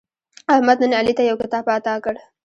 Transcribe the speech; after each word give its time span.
احمد 0.53 0.77
نن 0.83 0.91
علي 0.99 1.13
ته 1.17 1.23
یو 1.29 1.37
کتاب 1.41 1.63
اعطا 1.73 1.95
کړ. 2.03 2.15